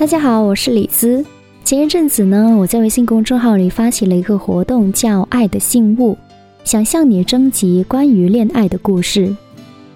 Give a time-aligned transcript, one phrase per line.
[0.00, 1.22] 大家好，我是李兹。
[1.62, 6.16] 前一阵子呢，我在微信公众号里发起了一个活动，叫“爱的信物”，
[6.64, 9.36] 想向你征集关于恋爱的故事。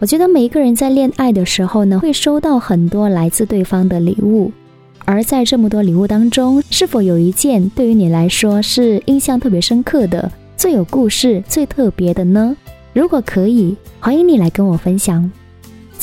[0.01, 4.53] 我觉得每一个人在恋爱的时候呢，会收到很多来自对方的礼物，
[5.07, 12.55] 而在这么多礼物当中，是否有一件对于你来说是印象特别深刻的、最有故事、最特别的呢？
[12.93, 15.33] 如果可以，欢迎你来跟我分享。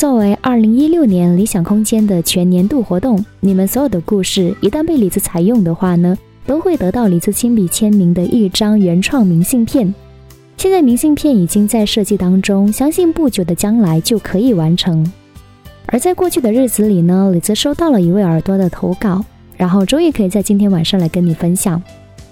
[0.01, 9.93] 作为二零一六年理想空间的全年度活动，你们所有的故事一旦被李子采用的话呢，都会得到李子亲笔签名的一张原创明信片。
[10.57, 15.05] 现在明信片已经在设计当中，相信不久的将来就可以完成。
[15.85, 19.23] 而在过去的日子里呢，李子收到了一位耳朵的投稿，
[19.55, 21.79] 然后终于可以在今天晚上来跟你分享。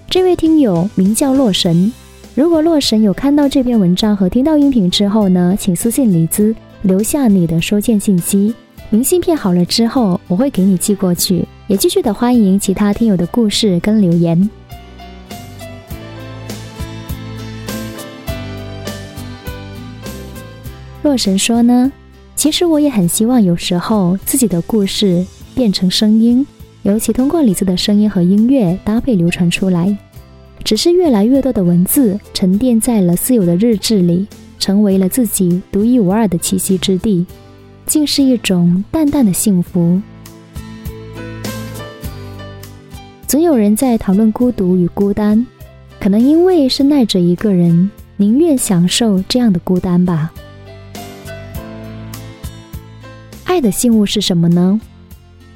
[0.09, 1.93] 这位听友名叫洛神，
[2.33, 6.55] 如果洛神有看到这篇文章和听到音频之后呢，请私信李子。
[6.81, 8.54] 留下你的收件信息，
[8.90, 11.45] 明信片好了之后，我会给你寄过去。
[11.67, 14.49] 也继续的欢迎其他听友的故事跟留言。
[21.04, 21.91] 洛神说呢，
[22.35, 26.45] 其实我也很希望有时候自己的故事变成声音，
[26.84, 29.95] 尤其通过李子的声音和音乐搭配流传出来。
[30.63, 34.27] 只是越来越多的文字沉淀在了私有的日志里。
[34.60, 37.26] 成为了自己独一无二的栖息之地，
[37.85, 39.99] 竟是一种淡淡的幸福。
[43.26, 45.46] 总有人在讨论孤独与孤单，
[45.99, 50.32] 可能因为是耐着一个人，宁愿享受这样的孤单吧。
[53.46, 54.79] 爱的信物是什么呢？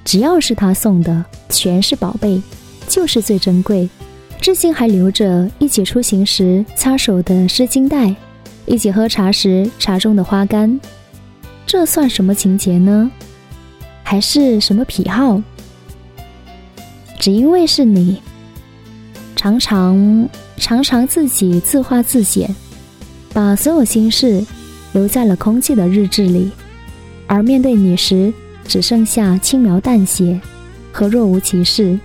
[0.06, 2.42] 只要是他送的，全是宝贝，
[2.88, 3.90] 就是最珍贵。
[4.42, 8.14] 至今还留着一起出行时擦手的湿巾袋。
[8.66, 10.80] 一起喝茶时，茶中的花干，
[11.66, 13.12] 这算什么情节呢？
[14.04, 15.42] 还是什么癖好？
[17.20, 18.22] 只因为是你，
[19.36, 20.28] 常常
[20.58, 22.50] 常常自己自画自写，
[23.34, 24.46] 把所有心事
[24.94, 26.52] 留在了空气的日志里，
[27.28, 28.34] 而面对你时，
[28.66, 30.40] 只剩下轻描淡写
[30.92, 32.00] 和若无其事，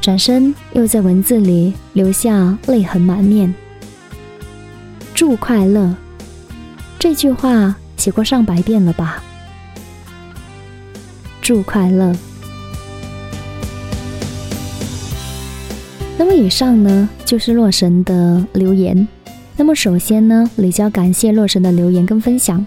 [0.00, 3.54] 转身又在文字里留下泪痕满面。
[5.18, 5.92] 祝快乐，
[6.96, 9.20] 这句话写过上百遍了吧？
[11.42, 12.14] 祝快乐。
[16.16, 19.08] 那么以上呢，就是洛神的留言。
[19.56, 22.64] 那么首先呢，李娇感谢洛神的留言跟分享。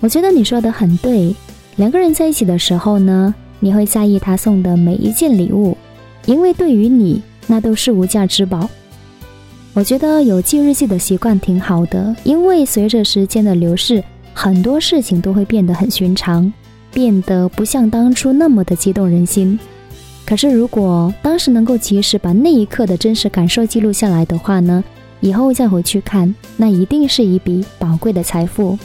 [0.00, 1.32] 我觉得你说的很对，
[1.76, 5.76] 两个人在一起的时候呢，你会在意他送的每一件礼物，
[6.24, 8.68] 因为对于你，那都是无价之宝。
[9.76, 16.50] 我觉得有记日记的习惯挺好的，因为随着时间的流逝，很多事情都会变得很寻常，
[16.94, 19.58] 变得不像当初那么的激动人心。
[20.24, 24.82] 可是如果当时能够及时把那一刻的真实感受记录下来的话呢，
[25.20, 28.78] 以后再回去看，那一定是一笔宝贵的财富。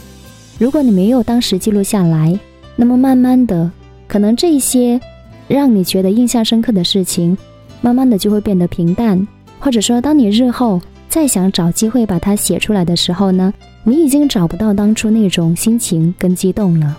[0.60, 2.38] 如果你没有当时记录下来，
[2.76, 3.72] 那么慢慢的，
[4.10, 5.00] 可能这些
[5.48, 7.38] 让你觉得印象深刻的事情，
[7.80, 9.26] 慢慢的就会变得平淡。
[9.62, 16.98] 或者说，当你日后再想找机会把它写出来的时候呢，你已经找不到当初那种心情跟激动了。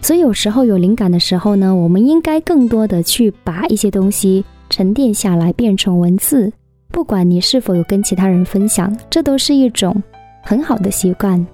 [0.00, 6.50] 所以有时候有灵感的时候呢，我们应该更多的去把一些东西沉淀下来，变成文字。
[6.90, 10.02] 不管你是否有跟其他人分享，这都是一种
[10.42, 11.46] 很好的习惯。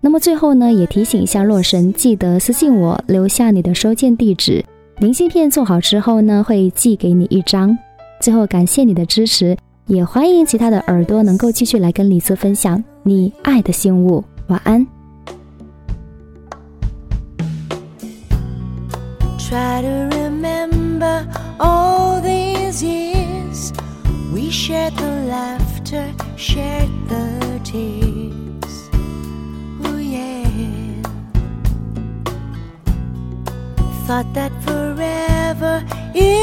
[0.00, 4.64] 那么最后呢，也提醒一下洛神，记得私信我，留下你的收件地址。
[4.98, 7.78] 明信片做好之后呢，会寄给你一张。
[8.22, 9.56] 最后，感谢你的支持，
[9.88, 14.22] 也欢迎其他的耳朵能够继续来跟李子分享你爱的信物。
[14.46, 14.86] 晚安。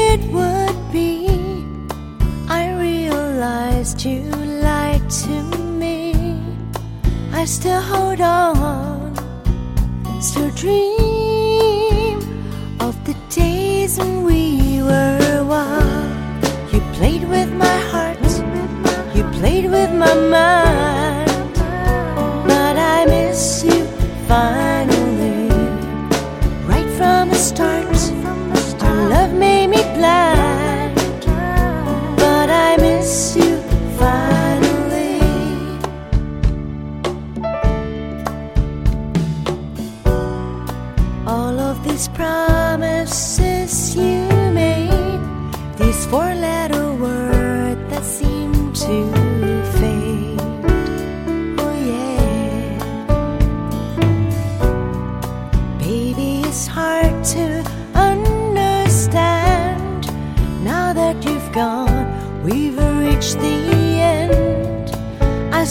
[0.02, 0.49] realized
[7.40, 9.14] I still hold on,
[10.20, 12.18] still dream
[12.80, 16.42] of the days when we were one.
[16.70, 18.20] You played with my heart,
[19.16, 20.89] you played with my mind,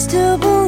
[0.00, 0.59] still believe,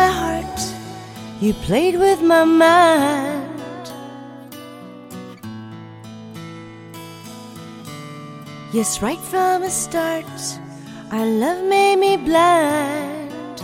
[0.00, 0.60] my heart,
[1.44, 3.86] you played with my mind.
[8.76, 10.38] Yes, right from the start,
[11.14, 13.56] our love made me blind.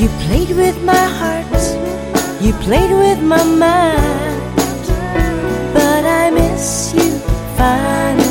[0.00, 1.64] You played with my heart,
[2.44, 4.56] you played with my mind,
[5.76, 7.10] but I miss you
[7.58, 8.25] finally.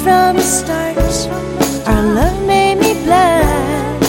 [0.00, 0.96] From the start,
[1.86, 4.00] our love made me blind,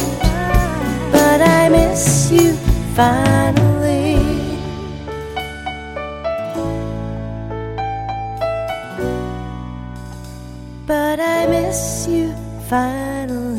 [1.11, 2.53] but I miss you
[2.95, 4.17] finally.
[10.87, 12.33] But I miss you
[12.69, 13.52] finally.